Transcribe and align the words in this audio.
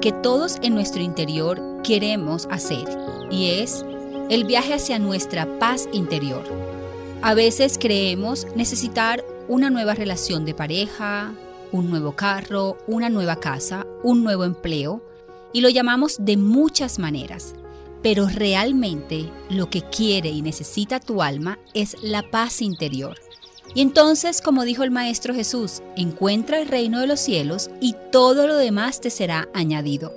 que 0.00 0.12
todos 0.12 0.56
en 0.62 0.74
nuestro 0.74 1.02
interior 1.02 1.60
queremos 1.84 2.48
hacer 2.50 2.86
y 3.30 3.50
es 3.50 3.84
el 4.30 4.44
viaje 4.44 4.74
hacia 4.74 4.98
nuestra 4.98 5.58
paz 5.58 5.88
interior. 5.92 6.42
A 7.20 7.34
veces 7.34 7.76
creemos 7.78 8.46
necesitar 8.56 9.22
una 9.46 9.68
nueva 9.68 9.94
relación 9.94 10.46
de 10.46 10.54
pareja, 10.54 11.34
un 11.70 11.90
nuevo 11.90 12.12
carro, 12.12 12.78
una 12.86 13.10
nueva 13.10 13.36
casa, 13.36 13.86
un 14.02 14.24
nuevo 14.24 14.44
empleo, 14.44 15.02
y 15.52 15.60
lo 15.60 15.68
llamamos 15.68 16.16
de 16.20 16.36
muchas 16.36 16.98
maneras. 16.98 17.54
Pero 18.02 18.26
realmente 18.26 19.30
lo 19.50 19.68
que 19.68 19.82
quiere 19.82 20.30
y 20.30 20.40
necesita 20.40 21.00
tu 21.00 21.22
alma 21.22 21.58
es 21.74 21.96
la 22.02 22.22
paz 22.22 22.62
interior. 22.62 23.18
Y 23.74 23.82
entonces, 23.82 24.42
como 24.42 24.64
dijo 24.64 24.82
el 24.82 24.90
Maestro 24.90 25.34
Jesús, 25.34 25.82
encuentra 25.96 26.60
el 26.60 26.68
reino 26.68 27.00
de 27.00 27.06
los 27.06 27.20
cielos 27.20 27.70
y 27.80 27.94
todo 28.10 28.46
lo 28.46 28.56
demás 28.56 29.00
te 29.00 29.10
será 29.10 29.48
añadido. 29.54 30.12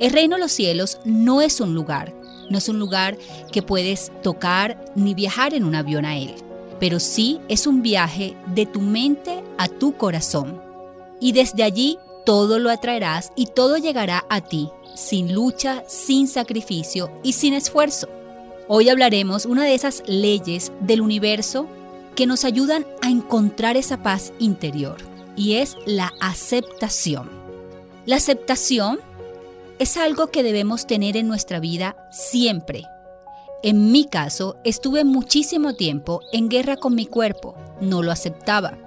El 0.00 0.12
reino 0.12 0.36
de 0.36 0.42
los 0.42 0.52
cielos 0.52 0.98
no 1.04 1.40
es 1.40 1.60
un 1.60 1.74
lugar, 1.74 2.12
no 2.50 2.58
es 2.58 2.68
un 2.68 2.78
lugar 2.78 3.16
que 3.52 3.62
puedes 3.62 4.12
tocar 4.22 4.84
ni 4.94 5.14
viajar 5.14 5.54
en 5.54 5.64
un 5.64 5.74
avión 5.74 6.04
a 6.04 6.18
él 6.18 6.34
pero 6.78 7.00
sí 7.00 7.40
es 7.48 7.66
un 7.66 7.82
viaje 7.82 8.36
de 8.54 8.66
tu 8.66 8.80
mente 8.80 9.42
a 9.58 9.68
tu 9.68 9.96
corazón. 9.96 10.60
Y 11.20 11.32
desde 11.32 11.62
allí 11.62 11.98
todo 12.24 12.58
lo 12.58 12.70
atraerás 12.70 13.32
y 13.36 13.46
todo 13.46 13.78
llegará 13.78 14.24
a 14.28 14.40
ti, 14.40 14.70
sin 14.94 15.34
lucha, 15.34 15.84
sin 15.86 16.28
sacrificio 16.28 17.10
y 17.22 17.32
sin 17.32 17.54
esfuerzo. 17.54 18.08
Hoy 18.68 18.88
hablaremos 18.88 19.46
una 19.46 19.64
de 19.64 19.74
esas 19.74 20.02
leyes 20.06 20.72
del 20.80 21.00
universo 21.00 21.66
que 22.16 22.26
nos 22.26 22.44
ayudan 22.44 22.84
a 23.02 23.10
encontrar 23.10 23.76
esa 23.76 24.02
paz 24.02 24.32
interior, 24.40 24.96
y 25.36 25.54
es 25.54 25.76
la 25.86 26.12
aceptación. 26.20 27.30
La 28.06 28.16
aceptación 28.16 28.98
es 29.78 29.96
algo 29.96 30.28
que 30.28 30.42
debemos 30.42 30.86
tener 30.86 31.16
en 31.16 31.28
nuestra 31.28 31.60
vida 31.60 31.96
siempre, 32.10 32.84
en 33.62 33.90
mi 33.90 34.04
caso, 34.04 34.56
estuve 34.62 35.04
muchísimo 35.04 35.74
tiempo 35.74 36.20
en 36.30 36.48
guerra 36.48 36.76
con 36.76 36.94
mi 36.94 37.04
cuerpo, 37.06 37.56
no 37.80 38.00
lo 38.00 38.12
aceptaba, 38.12 38.78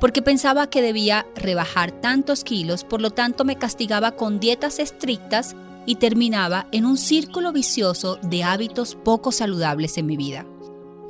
porque 0.00 0.22
pensaba 0.22 0.68
que 0.68 0.82
debía 0.82 1.24
rebajar 1.34 1.92
tantos 1.92 2.44
kilos, 2.44 2.84
por 2.84 3.00
lo 3.00 3.10
tanto 3.10 3.46
me 3.46 3.56
castigaba 3.56 4.12
con 4.12 4.38
dietas 4.38 4.80
estrictas 4.80 5.56
y 5.86 5.94
terminaba 5.94 6.66
en 6.72 6.84
un 6.84 6.98
círculo 6.98 7.52
vicioso 7.52 8.18
de 8.20 8.44
hábitos 8.44 8.96
poco 8.96 9.32
saludables 9.32 9.96
en 9.96 10.06
mi 10.06 10.18
vida. 10.18 10.44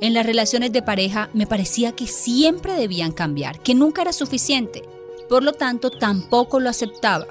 En 0.01 0.13
las 0.13 0.25
relaciones 0.25 0.71
de 0.71 0.81
pareja 0.81 1.29
me 1.33 1.45
parecía 1.45 1.91
que 1.91 2.07
siempre 2.07 2.73
debían 2.73 3.11
cambiar, 3.11 3.59
que 3.59 3.75
nunca 3.75 4.01
era 4.01 4.13
suficiente, 4.13 4.83
por 5.27 5.43
lo 5.43 5.53
tanto 5.53 5.91
tampoco 5.91 6.59
lo 6.59 6.69
aceptaba. 6.69 7.27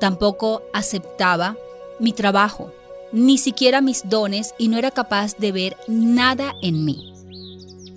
Tampoco 0.00 0.62
aceptaba 0.72 1.56
mi 2.00 2.12
trabajo, 2.12 2.72
ni 3.12 3.38
siquiera 3.38 3.80
mis 3.80 4.08
dones 4.08 4.54
y 4.58 4.68
no 4.68 4.76
era 4.76 4.90
capaz 4.90 5.36
de 5.36 5.52
ver 5.52 5.76
nada 5.86 6.54
en 6.62 6.84
mí. 6.84 7.14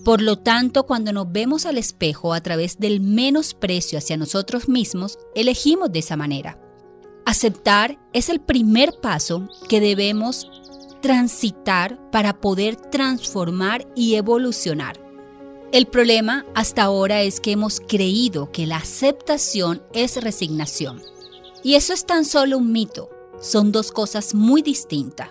Por 0.04 0.22
lo 0.22 0.38
tanto, 0.38 0.84
cuando 0.84 1.14
nos 1.14 1.32
vemos 1.32 1.66
al 1.66 1.78
espejo 1.78 2.34
a 2.34 2.42
través 2.42 2.80
del 2.80 3.02
menosprecio 3.02 4.00
hacia 4.00 4.18
nosotros 4.18 4.68
mismos, 4.68 5.20
elegimos 5.36 5.92
de 5.92 6.00
esa 6.00 6.18
manera. 6.18 6.58
Aceptar 7.26 8.00
es 8.14 8.30
el 8.30 8.42
primer 8.42 9.00
paso 9.00 9.48
que 9.70 9.80
debemos 9.80 10.50
transitar 11.02 12.00
para 12.12 12.40
poder 12.40 12.76
transformar 12.76 13.88
y 13.96 14.16
evolucionar. 14.16 15.00
El 15.72 15.88
problema 15.88 16.46
hasta 16.54 16.84
ahora 16.84 17.22
es 17.22 17.40
que 17.40 17.52
hemos 17.52 17.80
creído 17.80 18.52
que 18.52 18.68
la 18.68 18.78
aceptación 18.78 19.82
es 19.94 20.22
resignación. 20.22 21.02
Y 21.64 21.76
eso 21.76 21.94
es 21.94 22.06
tan 22.06 22.26
solo 22.26 22.58
un 22.58 22.72
mito 22.72 23.10
son 23.42 23.72
dos 23.72 23.92
cosas 23.92 24.34
muy 24.34 24.62
distintas. 24.62 25.30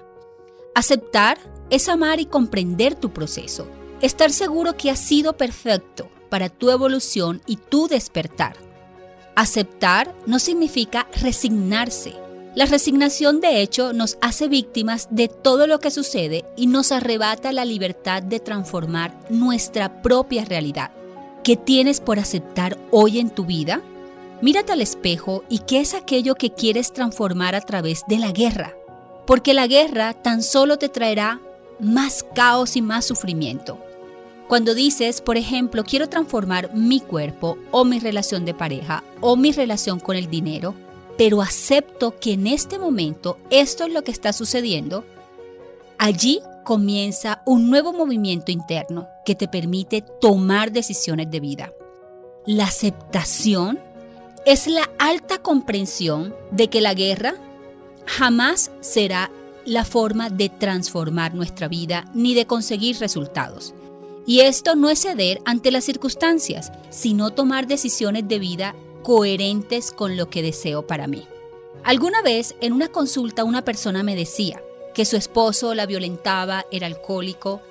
Aceptar 0.75 1.39
es 1.71 1.89
amar 1.89 2.21
y 2.21 2.27
comprender 2.27 2.95
tu 2.97 3.13
proceso, 3.13 3.69
estar 4.03 4.31
seguro 4.33 4.77
que 4.77 4.91
ha 4.91 4.97
sido 4.97 5.37
perfecto 5.37 6.11
para 6.29 6.49
tu 6.49 6.71
evolución 6.71 7.41
y 7.47 7.57
tu 7.57 7.89
despertar. 7.89 8.57
Aceptar 9.37 10.15
no 10.27 10.39
significa 10.39 11.09
resignarse. 11.21 12.15
La 12.61 12.67
resignación 12.67 13.41
de 13.41 13.63
hecho 13.63 13.95
nos 13.95 14.19
hace 14.21 14.47
víctimas 14.47 15.09
de 15.11 15.29
todo 15.29 15.67
lo 15.67 15.79
que 15.79 15.91
sucede 15.91 16.45
y 16.59 16.67
nos 16.67 16.93
arrebata 16.93 17.53
la 17.53 17.65
libertad 17.65 18.23
de 18.23 18.39
transformar 18.39 19.19
nuestra 19.31 20.03
propia 20.03 20.45
realidad. 20.45 20.91
¿Qué 21.43 21.57
tienes 21.57 22.03
por 22.03 22.19
aceptar 22.19 22.77
hoy 22.91 23.19
en 23.19 23.31
tu 23.31 23.47
vida? 23.47 23.81
Mírate 24.43 24.73
al 24.73 24.83
espejo 24.83 25.43
y 25.49 25.61
qué 25.61 25.81
es 25.81 25.95
aquello 25.95 26.35
que 26.35 26.51
quieres 26.51 26.93
transformar 26.93 27.55
a 27.55 27.63
través 27.63 28.03
de 28.09 28.19
la 28.19 28.31
guerra. 28.31 28.75
Porque 29.27 29.55
la 29.55 29.67
guerra 29.67 30.13
tan 30.13 30.43
solo 30.43 30.77
te 30.77 30.91
traerá 30.91 31.41
más 31.79 32.27
caos 32.35 32.77
y 32.77 32.83
más 32.83 33.07
sufrimiento. 33.07 33.79
Cuando 34.49 34.75
dices, 34.75 35.23
por 35.23 35.39
ejemplo, 35.39 35.83
quiero 35.83 36.11
transformar 36.11 36.75
mi 36.75 37.01
cuerpo 37.01 37.57
o 37.71 37.87
mi 37.87 38.01
relación 38.01 38.45
de 38.45 38.53
pareja 38.53 39.03
o 39.23 39.35
mi 39.37 39.51
relación 39.51 39.99
con 39.99 40.15
el 40.15 40.29
dinero, 40.29 40.75
pero 41.21 41.43
acepto 41.43 42.19
que 42.19 42.33
en 42.33 42.47
este 42.47 42.79
momento 42.79 43.37
esto 43.51 43.85
es 43.85 43.93
lo 43.93 44.03
que 44.03 44.11
está 44.11 44.33
sucediendo, 44.33 45.05
allí 45.99 46.41
comienza 46.65 47.43
un 47.45 47.69
nuevo 47.69 47.93
movimiento 47.93 48.51
interno 48.51 49.07
que 49.27 49.35
te 49.35 49.47
permite 49.47 50.01
tomar 50.01 50.73
decisiones 50.73 51.31
de 51.31 51.41
vida. 51.41 51.73
La 52.47 52.65
aceptación 52.65 53.79
es 54.47 54.67
la 54.67 54.89
alta 54.99 55.43
comprensión 55.43 56.35
de 56.53 56.71
que 56.71 56.81
la 56.81 56.95
guerra 56.95 57.35
jamás 58.07 58.71
será 58.81 59.31
la 59.67 59.85
forma 59.85 60.31
de 60.31 60.49
transformar 60.49 61.35
nuestra 61.35 61.69
vida 61.69 62.11
ni 62.15 62.33
de 62.33 62.47
conseguir 62.47 62.97
resultados. 62.99 63.75
Y 64.27 64.41
esto 64.41 64.75
no 64.75 64.89
es 64.89 65.03
ceder 65.03 65.43
ante 65.45 65.71
las 65.71 65.85
circunstancias, 65.85 66.73
sino 66.89 67.29
tomar 67.29 67.67
decisiones 67.67 68.27
de 68.27 68.39
vida 68.39 68.75
coherentes 69.03 69.91
con 69.91 70.17
lo 70.17 70.29
que 70.31 70.43
deseo 70.43 70.87
para 70.87 71.07
mí. 71.07 71.27
Alguna 71.85 72.23
vez 72.23 72.55
en 72.61 72.73
una 72.73 72.89
consulta 72.89 73.45
una 73.45 73.65
persona 73.65 74.03
me 74.03 74.17
decía 74.17 74.63
que 74.95 75.05
su 75.05 75.17
esposo 75.17 75.75
la 75.75 75.87
violentaba, 75.87 76.67
era 76.71 76.87
alcohólico. 76.87 77.63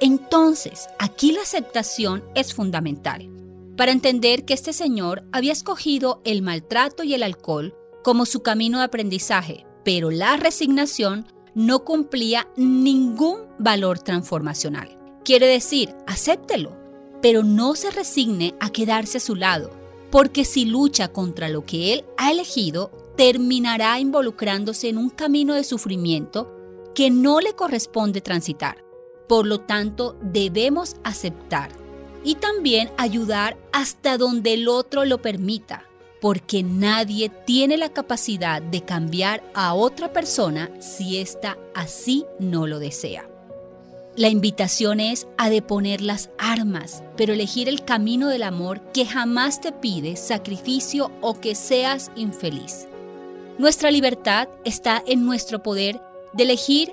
Entonces, 0.00 0.88
aquí 0.98 1.32
la 1.32 1.42
aceptación 1.42 2.24
es 2.34 2.52
fundamental 2.52 3.30
para 3.76 3.92
entender 3.92 4.44
que 4.44 4.54
este 4.54 4.72
señor 4.72 5.24
había 5.32 5.52
escogido 5.52 6.20
el 6.24 6.42
maltrato 6.42 7.02
y 7.02 7.14
el 7.14 7.22
alcohol 7.22 7.74
como 8.02 8.26
su 8.26 8.42
camino 8.42 8.78
de 8.78 8.84
aprendizaje, 8.84 9.66
pero 9.84 10.10
la 10.10 10.36
resignación 10.36 11.26
no 11.54 11.84
cumplía 11.84 12.48
ningún 12.56 13.38
valor 13.58 13.98
transformacional. 13.98 14.98
Quiere 15.24 15.46
decir, 15.46 15.94
acéptelo, 16.06 16.76
pero 17.22 17.42
no 17.42 17.74
se 17.74 17.90
resigne 17.90 18.54
a 18.60 18.70
quedarse 18.70 19.18
a 19.18 19.20
su 19.20 19.34
lado, 19.34 19.70
porque 20.14 20.44
si 20.44 20.64
lucha 20.64 21.08
contra 21.08 21.48
lo 21.48 21.66
que 21.66 21.92
él 21.92 22.04
ha 22.16 22.30
elegido, 22.30 22.92
terminará 23.16 23.98
involucrándose 23.98 24.88
en 24.88 24.96
un 24.96 25.10
camino 25.10 25.54
de 25.54 25.64
sufrimiento 25.64 26.54
que 26.94 27.10
no 27.10 27.40
le 27.40 27.54
corresponde 27.54 28.20
transitar. 28.20 28.84
Por 29.28 29.44
lo 29.44 29.62
tanto, 29.62 30.16
debemos 30.22 30.94
aceptar 31.02 31.72
y 32.22 32.36
también 32.36 32.92
ayudar 32.96 33.56
hasta 33.72 34.16
donde 34.16 34.54
el 34.54 34.68
otro 34.68 35.04
lo 35.04 35.20
permita, 35.20 35.88
porque 36.20 36.62
nadie 36.62 37.28
tiene 37.28 37.76
la 37.76 37.88
capacidad 37.88 38.62
de 38.62 38.82
cambiar 38.84 39.42
a 39.52 39.74
otra 39.74 40.12
persona 40.12 40.70
si 40.80 41.18
ésta 41.18 41.58
así 41.74 42.24
no 42.38 42.68
lo 42.68 42.78
desea. 42.78 43.33
La 44.16 44.28
invitación 44.28 45.00
es 45.00 45.26
a 45.38 45.50
deponer 45.50 46.00
las 46.00 46.30
armas, 46.38 47.02
pero 47.16 47.32
elegir 47.32 47.68
el 47.68 47.84
camino 47.84 48.28
del 48.28 48.44
amor 48.44 48.80
que 48.92 49.06
jamás 49.06 49.60
te 49.60 49.72
pide 49.72 50.14
sacrificio 50.14 51.10
o 51.20 51.40
que 51.40 51.56
seas 51.56 52.12
infeliz. 52.14 52.86
Nuestra 53.58 53.90
libertad 53.90 54.48
está 54.64 55.02
en 55.04 55.26
nuestro 55.26 55.64
poder 55.64 56.00
de 56.32 56.44
elegir 56.44 56.92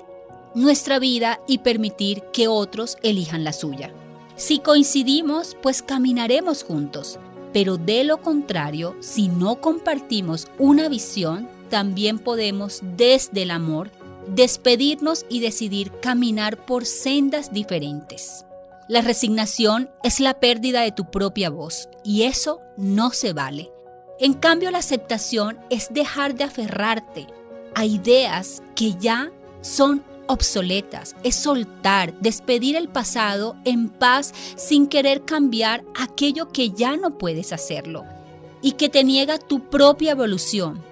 nuestra 0.56 0.98
vida 0.98 1.38
y 1.46 1.58
permitir 1.58 2.24
que 2.32 2.48
otros 2.48 2.96
elijan 3.04 3.44
la 3.44 3.52
suya. 3.52 3.92
Si 4.34 4.58
coincidimos, 4.58 5.56
pues 5.62 5.80
caminaremos 5.80 6.64
juntos, 6.64 7.20
pero 7.52 7.76
de 7.76 8.02
lo 8.02 8.20
contrario, 8.20 8.96
si 8.98 9.28
no 9.28 9.60
compartimos 9.60 10.48
una 10.58 10.88
visión, 10.88 11.48
también 11.70 12.18
podemos 12.18 12.80
desde 12.96 13.42
el 13.42 13.52
amor 13.52 13.92
despedirnos 14.26 15.26
y 15.28 15.40
decidir 15.40 15.92
caminar 16.00 16.64
por 16.64 16.86
sendas 16.86 17.52
diferentes. 17.52 18.46
La 18.88 19.00
resignación 19.00 19.90
es 20.02 20.20
la 20.20 20.40
pérdida 20.40 20.82
de 20.82 20.92
tu 20.92 21.10
propia 21.10 21.50
voz 21.50 21.88
y 22.04 22.22
eso 22.22 22.60
no 22.76 23.10
se 23.10 23.32
vale. 23.32 23.70
En 24.18 24.34
cambio, 24.34 24.70
la 24.70 24.78
aceptación 24.78 25.58
es 25.70 25.88
dejar 25.92 26.34
de 26.34 26.44
aferrarte 26.44 27.26
a 27.74 27.84
ideas 27.84 28.62
que 28.74 28.94
ya 28.94 29.30
son 29.60 30.04
obsoletas, 30.26 31.16
es 31.22 31.36
soltar, 31.36 32.12
despedir 32.20 32.76
el 32.76 32.88
pasado 32.88 33.56
en 33.64 33.88
paz 33.88 34.32
sin 34.56 34.86
querer 34.86 35.24
cambiar 35.24 35.84
aquello 35.98 36.48
que 36.48 36.70
ya 36.70 36.96
no 36.96 37.18
puedes 37.18 37.52
hacerlo 37.52 38.04
y 38.62 38.72
que 38.72 38.88
te 38.88 39.04
niega 39.04 39.38
tu 39.38 39.68
propia 39.68 40.12
evolución, 40.12 40.82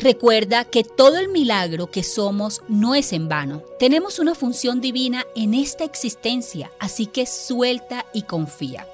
Recuerda 0.00 0.64
que 0.64 0.84
todo 0.84 1.18
el 1.18 1.28
milagro 1.28 1.90
que 1.90 2.04
somos 2.04 2.62
no 2.68 2.94
es 2.94 3.12
en 3.12 3.28
vano. 3.28 3.64
Tenemos 3.80 4.20
una 4.20 4.36
función 4.36 4.80
divina 4.80 5.26
en 5.34 5.54
esta 5.54 5.82
existencia, 5.82 6.70
así 6.78 7.06
que 7.06 7.26
suelta 7.26 8.06
y 8.12 8.22
confía. 8.22 8.86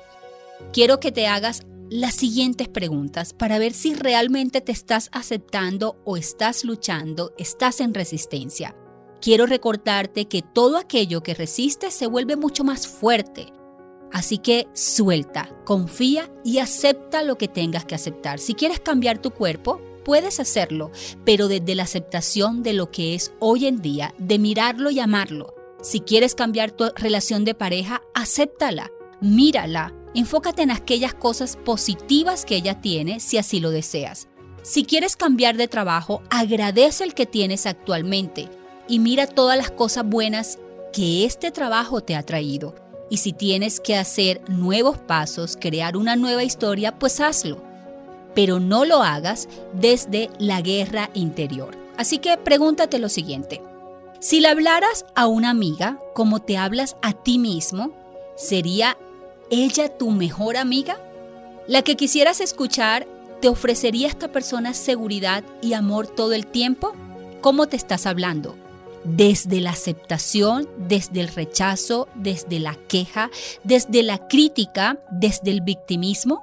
Quiero 0.73 1.01
que 1.01 1.13
te 1.13 1.27
hagas 1.27 1.63
las 1.91 2.15
siguientes 2.15 2.69
preguntas 2.69 3.35
para 3.35 3.59
ver 3.59 3.75
si 3.75 3.95
realmente 3.95 4.63
te 4.63 4.73
estás 4.73 5.11
aceptando 5.13 6.01
o 6.05 6.17
estás 6.17 6.65
luchando, 6.65 7.35
estás 7.37 7.81
en 7.81 7.93
resistencia. 7.93 8.75
Quiero 9.21 9.45
recordarte 9.45 10.25
que 10.25 10.41
todo 10.41 10.79
aquello 10.79 11.23
que 11.23 11.35
resiste 11.35 11.91
se 11.91 12.07
vuelve 12.07 12.37
mucho 12.37 12.65
más 12.65 12.87
fuerte. 12.89 13.53
Así 14.11 14.39
que 14.39 14.69
suelta, 14.73 15.51
confía 15.67 16.31
y 16.45 16.59
acepta 16.59 17.23
lo 17.23 17.37
que 17.37 17.49
tengas 17.49 17.85
que 17.85 17.95
aceptar. 17.95 18.39
Si 18.39 18.55
quieres 18.55 18.81
cambiar 18.81 19.19
tu 19.19 19.33
cuerpo, 19.33 19.81
puedes 20.05 20.39
hacerlo, 20.39 20.91
pero 21.25 21.49
desde 21.49 21.75
la 21.75 21.85
aceptación 21.85 22.63
de 22.63 22.75
lo 22.75 22.91
que 22.91 23.15
es 23.15 23.33
hoy 23.41 23.67
en 23.67 23.83
día, 23.83 24.15
de 24.19 24.39
mirarlo 24.39 24.91
y 24.91 25.01
amarlo. 25.01 25.55
Si 25.83 26.01
quieres 26.01 26.35
cambiar 26.35 26.71
tu 26.71 26.85
relación 26.97 27.45
de 27.45 27.55
pareja, 27.55 28.03
acéptala, 28.15 28.91
mírala, 29.21 29.93
enfócate 30.15 30.63
en 30.63 30.71
aquellas 30.71 31.15
cosas 31.15 31.57
positivas 31.57 32.45
que 32.45 32.57
ella 32.57 32.81
tiene 32.81 33.21
si 33.21 33.39
así 33.39 33.61
lo 33.61 33.71
deseas. 33.71 34.29
Si 34.63 34.85
quieres 34.85 35.17
cambiar 35.17 35.57
de 35.57 35.69
trabajo, 35.69 36.23
agradece 36.31 37.05
el 37.05 37.15
que 37.15 37.27
tienes 37.27 37.67
actualmente 37.67 38.49
y 38.89 38.99
mira 38.99 39.27
todas 39.27 39.59
las 39.59 39.71
cosas 39.71 40.07
buenas 40.07 40.59
que 40.93 41.25
este 41.25 41.51
trabajo 41.51 42.01
te 42.01 42.15
ha 42.15 42.23
traído. 42.23 42.75
Y 43.11 43.19
si 43.19 43.33
tienes 43.33 43.81
que 43.81 43.97
hacer 43.97 44.41
nuevos 44.49 44.97
pasos, 44.97 45.59
crear 45.61 45.97
una 45.97 46.17
nueva 46.17 46.45
historia, 46.45 46.99
pues 46.99 47.21
hazlo 47.21 47.74
pero 48.35 48.61
no 48.61 48.85
lo 48.85 49.03
hagas 49.03 49.49
desde 49.73 50.31
la 50.39 50.61
guerra 50.61 51.11
interior. 51.15 51.77
Así 51.97 52.19
que 52.19 52.37
pregúntate 52.37 52.99
lo 52.99 53.09
siguiente. 53.09 53.63
Si 54.21 54.41
le 54.41 54.49
hablaras 54.49 55.05
a 55.15 55.27
una 55.27 55.51
amiga 55.51 56.01
como 56.15 56.41
te 56.41 56.57
hablas 56.57 56.97
a 57.03 57.13
ti 57.13 57.39
mismo, 57.39 57.93
¿sería 58.37 58.97
ella 59.51 59.97
tu 59.97 60.11
mejor 60.11 60.57
amiga? 60.57 60.99
La 61.67 61.83
que 61.83 61.97
quisieras 61.97 62.41
escuchar, 62.41 63.07
¿te 63.41 63.49
ofrecería 63.49 64.09
esta 64.09 64.29
persona 64.29 64.75
seguridad 64.75 65.45
y 65.61 65.75
amor 65.75 66.07
todo 66.07 66.33
el 66.33 66.47
tiempo? 66.47 66.95
¿Cómo 67.41 67.67
te 67.67 67.77
estás 67.77 68.07
hablando? 68.07 68.57
desde 69.05 69.61
la 69.61 69.71
aceptación, 69.71 70.69
desde 70.79 71.21
el 71.21 71.29
rechazo, 71.29 72.09
desde 72.15 72.59
la 72.59 72.75
queja, 72.75 73.31
desde 73.63 74.03
la 74.03 74.27
crítica, 74.29 74.99
desde 75.11 75.51
el 75.51 75.61
victimismo? 75.61 76.43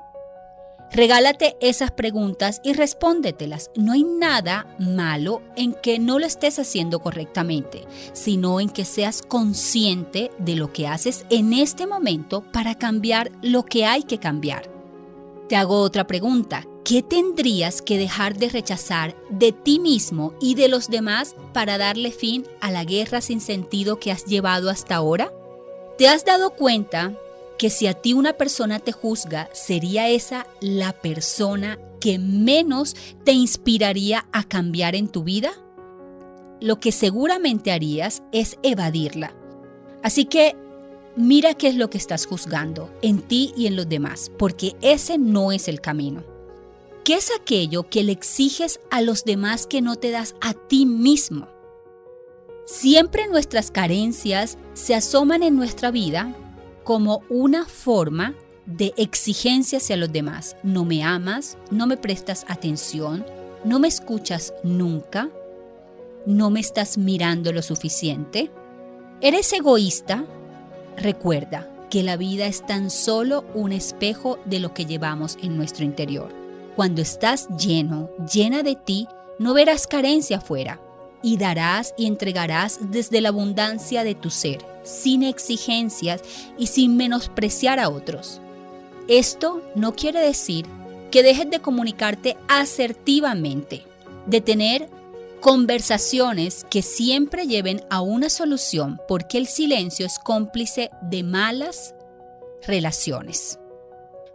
Regálate 0.93 1.55
esas 1.61 1.89
preguntas 1.91 2.59
y 2.65 2.73
respóndetelas. 2.73 3.71
No 3.75 3.93
hay 3.93 4.03
nada 4.03 4.75
malo 4.77 5.41
en 5.55 5.73
que 5.73 5.99
no 5.99 6.19
lo 6.19 6.25
estés 6.25 6.59
haciendo 6.59 6.99
correctamente, 6.99 7.85
sino 8.11 8.59
en 8.59 8.69
que 8.69 8.83
seas 8.83 9.21
consciente 9.21 10.31
de 10.37 10.57
lo 10.57 10.73
que 10.73 10.87
haces 10.87 11.25
en 11.29 11.53
este 11.53 11.87
momento 11.87 12.41
para 12.51 12.75
cambiar 12.75 13.31
lo 13.41 13.63
que 13.63 13.85
hay 13.85 14.03
que 14.03 14.17
cambiar. 14.17 14.69
Te 15.47 15.55
hago 15.55 15.79
otra 15.79 16.07
pregunta. 16.07 16.65
¿Qué 16.83 17.03
tendrías 17.03 17.81
que 17.81 17.97
dejar 17.97 18.37
de 18.37 18.49
rechazar 18.49 19.15
de 19.29 19.53
ti 19.53 19.79
mismo 19.79 20.33
y 20.41 20.55
de 20.55 20.67
los 20.67 20.89
demás 20.89 21.35
para 21.53 21.77
darle 21.77 22.11
fin 22.11 22.43
a 22.59 22.69
la 22.69 22.83
guerra 22.83 23.21
sin 23.21 23.39
sentido 23.39 23.97
que 23.97 24.11
has 24.11 24.25
llevado 24.25 24.69
hasta 24.69 24.95
ahora? 24.95 25.31
¿Te 25.97 26.09
has 26.09 26.25
dado 26.25 26.49
cuenta 26.49 27.13
que 27.61 27.69
si 27.69 27.85
a 27.85 27.93
ti 27.93 28.13
una 28.13 28.33
persona 28.33 28.79
te 28.79 28.91
juzga, 28.91 29.47
sería 29.53 30.09
esa 30.09 30.47
la 30.61 30.93
persona 30.93 31.77
que 31.99 32.17
menos 32.17 32.95
te 33.23 33.33
inspiraría 33.33 34.25
a 34.31 34.43
cambiar 34.43 34.95
en 34.95 35.07
tu 35.07 35.23
vida? 35.23 35.51
Lo 36.59 36.79
que 36.79 36.91
seguramente 36.91 37.71
harías 37.71 38.23
es 38.31 38.57
evadirla. 38.63 39.35
Así 40.01 40.25
que 40.25 40.55
mira 41.15 41.53
qué 41.53 41.67
es 41.67 41.75
lo 41.75 41.91
que 41.91 41.99
estás 41.99 42.25
juzgando 42.25 42.89
en 43.03 43.21
ti 43.21 43.53
y 43.55 43.67
en 43.67 43.75
los 43.75 43.87
demás, 43.87 44.31
porque 44.39 44.75
ese 44.81 45.19
no 45.19 45.51
es 45.51 45.67
el 45.67 45.81
camino. 45.81 46.23
¿Qué 47.03 47.13
es 47.13 47.29
aquello 47.39 47.87
que 47.87 48.03
le 48.03 48.11
exiges 48.11 48.79
a 48.89 49.01
los 49.03 49.23
demás 49.23 49.67
que 49.67 49.83
no 49.83 49.97
te 49.97 50.09
das 50.09 50.33
a 50.41 50.55
ti 50.55 50.87
mismo? 50.87 51.47
Siempre 52.65 53.27
nuestras 53.27 53.69
carencias 53.69 54.57
se 54.73 54.95
asoman 54.95 55.43
en 55.43 55.55
nuestra 55.55 55.91
vida 55.91 56.35
como 56.83 57.23
una 57.29 57.65
forma 57.65 58.35
de 58.65 58.93
exigencia 58.97 59.77
hacia 59.77 59.97
los 59.97 60.11
demás. 60.11 60.55
No 60.63 60.85
me 60.85 61.03
amas, 61.03 61.57
no 61.69 61.87
me 61.87 61.97
prestas 61.97 62.45
atención, 62.47 63.25
no 63.63 63.79
me 63.79 63.87
escuchas 63.87 64.53
nunca, 64.63 65.29
no 66.25 66.49
me 66.49 66.59
estás 66.59 66.97
mirando 66.97 67.51
lo 67.51 67.61
suficiente. 67.61 68.51
¿Eres 69.21 69.51
egoísta? 69.53 70.25
Recuerda 70.97 71.69
que 71.89 72.03
la 72.03 72.17
vida 72.17 72.45
es 72.45 72.65
tan 72.65 72.89
solo 72.89 73.43
un 73.53 73.71
espejo 73.71 74.39
de 74.45 74.59
lo 74.59 74.73
que 74.73 74.85
llevamos 74.85 75.37
en 75.41 75.57
nuestro 75.57 75.83
interior. 75.83 76.33
Cuando 76.75 77.01
estás 77.01 77.49
lleno, 77.57 78.09
llena 78.31 78.63
de 78.63 78.75
ti, 78.75 79.07
no 79.39 79.53
verás 79.53 79.87
carencia 79.87 80.37
afuera 80.37 80.79
y 81.21 81.37
darás 81.37 81.93
y 81.97 82.07
entregarás 82.07 82.79
desde 82.81 83.21
la 83.21 83.29
abundancia 83.29 84.03
de 84.03 84.15
tu 84.15 84.29
ser, 84.29 84.65
sin 84.83 85.23
exigencias 85.23 86.21
y 86.57 86.67
sin 86.67 86.97
menospreciar 86.97 87.79
a 87.79 87.89
otros. 87.89 88.41
Esto 89.07 89.61
no 89.75 89.93
quiere 89.93 90.19
decir 90.19 90.65
que 91.11 91.23
dejes 91.23 91.49
de 91.49 91.59
comunicarte 91.59 92.37
asertivamente, 92.47 93.83
de 94.25 94.41
tener 94.41 94.89
conversaciones 95.41 96.65
que 96.69 96.81
siempre 96.81 97.47
lleven 97.47 97.81
a 97.89 98.01
una 98.01 98.29
solución, 98.29 99.01
porque 99.07 99.37
el 99.37 99.47
silencio 99.47 100.05
es 100.05 100.19
cómplice 100.19 100.91
de 101.01 101.23
malas 101.23 101.95
relaciones. 102.65 103.59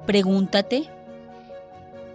Pregúntate, 0.05 0.91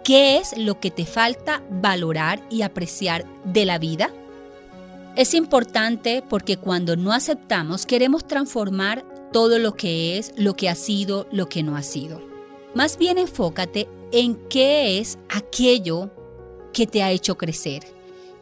¿qué 0.04 0.38
es 0.38 0.56
lo 0.56 0.78
que 0.78 0.90
te 0.90 1.06
falta 1.06 1.62
valorar 1.70 2.42
y 2.50 2.62
apreciar 2.62 3.24
de 3.44 3.64
la 3.64 3.78
vida? 3.78 4.12
Es 5.14 5.34
importante 5.34 6.24
porque 6.26 6.56
cuando 6.56 6.96
no 6.96 7.12
aceptamos 7.12 7.84
queremos 7.84 8.26
transformar 8.26 9.04
todo 9.30 9.58
lo 9.58 9.74
que 9.74 10.16
es, 10.16 10.32
lo 10.36 10.54
que 10.54 10.70
ha 10.70 10.74
sido, 10.74 11.28
lo 11.30 11.50
que 11.50 11.62
no 11.62 11.76
ha 11.76 11.82
sido. 11.82 12.22
Más 12.74 12.96
bien 12.96 13.18
enfócate 13.18 13.90
en 14.10 14.36
qué 14.48 14.98
es 14.98 15.18
aquello 15.28 16.10
que 16.72 16.86
te 16.86 17.02
ha 17.02 17.10
hecho 17.10 17.36
crecer. 17.36 17.82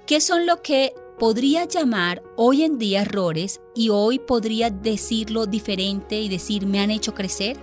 ¿Qué 0.06 0.20
son 0.20 0.46
lo 0.46 0.62
que 0.62 0.94
podría 1.18 1.64
llamar 1.64 2.22
hoy 2.36 2.62
en 2.62 2.78
día 2.78 3.02
errores 3.02 3.60
y 3.74 3.88
hoy 3.88 4.20
podría 4.20 4.70
decirlo 4.70 5.46
diferente 5.46 6.20
y 6.20 6.28
decir 6.28 6.66
me 6.66 6.78
han 6.78 6.92
hecho 6.92 7.14
crecer? 7.14 7.56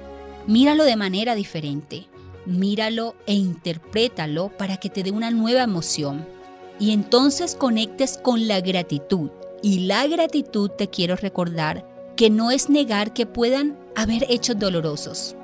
Míralo 0.47 0.83
de 0.83 0.97
manera 0.97 1.33
diferente. 1.33 2.07
Míralo 2.45 3.15
e 3.25 3.35
interprétalo 3.35 4.49
para 4.57 4.75
que 4.75 4.89
te 4.89 5.03
dé 5.03 5.11
una 5.11 5.31
nueva 5.31 5.63
emoción 5.63 6.36
y 6.79 6.91
entonces 6.91 7.55
conectes 7.55 8.17
con 8.17 8.47
la 8.47 8.61
gratitud. 8.61 9.31
Y 9.61 9.87
la 9.87 10.05
gratitud 10.07 10.69
te 10.69 10.87
quiero 10.87 11.15
recordar 11.15 11.85
que 12.15 12.29
no 12.29 12.51
es 12.51 12.69
negar 12.69 13.13
que 13.13 13.25
puedan 13.25 13.77
haber 13.95 14.25
hechos 14.29 14.57
dolorosos, 14.57 15.35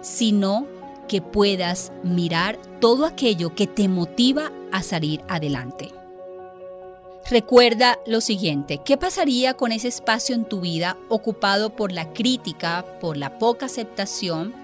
sino 0.00 0.66
que 1.08 1.22
puedas 1.22 1.92
mirar 2.02 2.58
todo 2.80 3.04
aquello 3.04 3.54
que 3.54 3.66
te 3.66 3.88
motiva 3.88 4.52
a 4.72 4.82
salir 4.82 5.22
adelante. 5.28 5.92
Recuerda 7.28 7.98
lo 8.06 8.20
siguiente, 8.20 8.80
¿qué 8.84 8.96
pasaría 8.96 9.54
con 9.54 9.72
ese 9.72 9.88
espacio 9.88 10.34
en 10.34 10.44
tu 10.44 10.60
vida 10.60 10.96
ocupado 11.08 11.76
por 11.76 11.92
la 11.92 12.12
crítica, 12.12 12.84
por 13.00 13.16
la 13.16 13.38
poca 13.38 13.66
aceptación? 13.66 14.54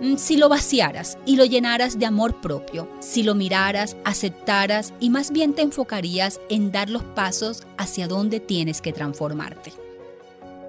Mm, 0.00 0.16
si 0.16 0.36
lo 0.36 0.48
vaciaras 0.48 1.18
y 1.24 1.36
lo 1.36 1.44
llenaras 1.44 1.98
de 1.98 2.06
amor 2.06 2.40
propio, 2.40 2.88
si 3.00 3.22
lo 3.22 3.34
miraras, 3.34 3.96
aceptaras 4.04 4.92
y 5.00 5.10
más 5.10 5.30
bien 5.30 5.54
te 5.54 5.62
enfocarías 5.62 6.40
en 6.48 6.72
dar 6.72 6.90
los 6.90 7.02
pasos 7.02 7.66
hacia 7.76 8.08
donde 8.08 8.40
tienes 8.40 8.80
que 8.80 8.92
transformarte. 8.92 9.72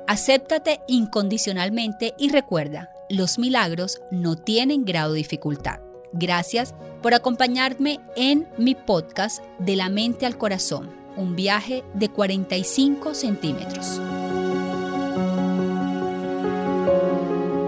Acéptate 0.07 0.81
incondicionalmente 0.87 2.13
y 2.17 2.29
recuerda, 2.29 2.91
los 3.09 3.39
milagros 3.39 4.01
no 4.11 4.35
tienen 4.35 4.85
grado 4.85 5.13
de 5.13 5.17
dificultad. 5.17 5.79
Gracias 6.13 6.75
por 7.01 7.13
acompañarme 7.13 7.99
en 8.15 8.47
mi 8.57 8.73
podcast 8.75 9.43
De 9.59 9.75
la 9.75 9.89
mente 9.89 10.25
al 10.25 10.37
corazón, 10.37 10.89
un 11.17 11.35
viaje 11.35 11.83
de 11.93 12.09
45 12.09 13.13
centímetros. 13.13 13.99